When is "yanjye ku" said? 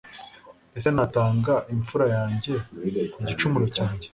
2.15-3.19